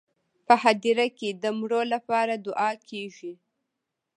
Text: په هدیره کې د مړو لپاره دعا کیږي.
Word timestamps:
په 0.45 0.53
هدیره 0.63 1.07
کې 1.17 1.29
د 1.43 1.45
مړو 1.59 1.81
لپاره 1.93 2.33
دعا 2.47 2.71
کیږي. 2.89 3.33